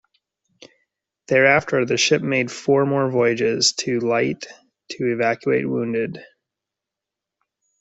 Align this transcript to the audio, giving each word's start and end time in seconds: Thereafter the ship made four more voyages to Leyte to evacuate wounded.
Thereafter 1.27 1.85
the 1.85 1.95
ship 1.95 2.23
made 2.23 2.49
four 2.51 2.87
more 2.87 3.11
voyages 3.11 3.73
to 3.81 3.99
Leyte 3.99 4.47
to 4.93 5.11
evacuate 5.13 5.69
wounded. 5.69 6.17